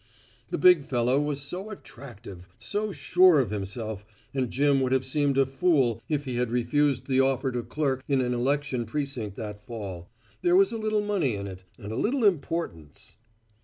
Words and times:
The 0.49 0.57
big 0.57 0.85
fellow 0.85 1.19
was 1.19 1.43
so 1.43 1.69
attractive, 1.69 2.49
so 2.57 2.91
sure 2.91 3.39
of 3.39 3.51
himself, 3.51 4.03
and 4.33 4.49
Jim 4.49 4.81
would 4.81 4.91
have 4.93 5.05
seemed 5.05 5.37
a 5.37 5.45
fool 5.45 6.01
if 6.09 6.25
he 6.25 6.37
had 6.37 6.49
refused 6.49 7.05
the 7.05 7.19
offer 7.21 7.51
to 7.51 7.61
clerk 7.61 8.03
in 8.07 8.19
an 8.19 8.33
election 8.33 8.87
precinct 8.87 9.35
that 9.35 9.63
fall. 9.63 10.09
There 10.41 10.55
was 10.55 10.71
a 10.71 10.77
little 10.79 11.03
money 11.03 11.35
in 11.35 11.45
it, 11.45 11.65
and 11.77 11.91
a 11.91 11.95
little 11.95 12.25
importance. 12.25 13.17